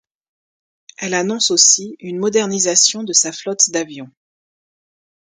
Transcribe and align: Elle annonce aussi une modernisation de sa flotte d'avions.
Elle 0.97 1.13
annonce 1.13 1.51
aussi 1.51 1.95
une 1.99 2.17
modernisation 2.17 3.03
de 3.03 3.13
sa 3.13 3.31
flotte 3.31 3.69
d'avions. 3.69 4.09